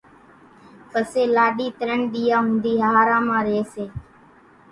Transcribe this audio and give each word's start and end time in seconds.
پسي 0.91 1.23
لاڏِي 1.35 1.67
ترڃ 1.77 2.01
ۮيئان 2.13 2.45
ۿوُڌِي 2.51 2.73
ۿاۿران 2.83 3.21
مان 3.27 3.41
ريئيَ 3.47 3.63
سي۔ 3.73 3.85